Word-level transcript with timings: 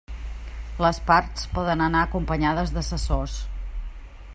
Les 0.83 0.99
parts 1.09 1.45
poden 1.57 1.85
anar 1.89 2.01
acompanyades 2.07 2.77
d'assessors. 2.79 3.41